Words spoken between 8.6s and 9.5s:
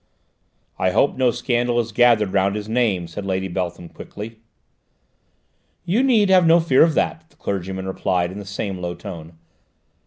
low tone.